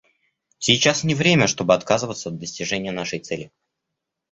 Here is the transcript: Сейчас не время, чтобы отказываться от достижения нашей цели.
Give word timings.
Сейчас 0.57 1.03
не 1.03 1.13
время, 1.13 1.45
чтобы 1.45 1.75
отказываться 1.75 2.29
от 2.29 2.39
достижения 2.39 2.91
нашей 2.91 3.19
цели. 3.19 3.51